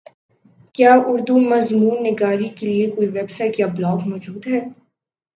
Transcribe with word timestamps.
کیا 0.75 0.93
اردو 1.09 1.35
مضمون 1.51 1.97
نگاری 2.07 2.49
کیلئے 2.57 2.85
کوئ 2.93 3.07
ویبسائٹ 3.15 3.53
یا 3.59 3.67
بلاگ 3.75 3.99
موجود 4.09 4.41
ہے 4.47 4.59